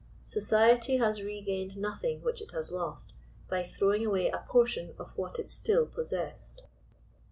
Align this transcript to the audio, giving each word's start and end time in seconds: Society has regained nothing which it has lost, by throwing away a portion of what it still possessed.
Society 0.23 0.97
has 0.97 1.21
regained 1.21 1.77
nothing 1.77 2.23
which 2.23 2.41
it 2.41 2.53
has 2.53 2.71
lost, 2.71 3.13
by 3.47 3.61
throwing 3.61 4.03
away 4.03 4.29
a 4.29 4.43
portion 4.49 4.95
of 4.97 5.15
what 5.15 5.37
it 5.37 5.51
still 5.51 5.85
possessed. 5.85 6.63